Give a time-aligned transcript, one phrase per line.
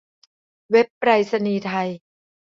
[0.71, 1.87] เว็บไปรษณีย์ไทย